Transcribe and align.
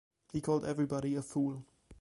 He 0.33 0.41
called 0.41 0.65
everybody 0.65 1.13
a 1.13 1.21
fool. 1.21 1.63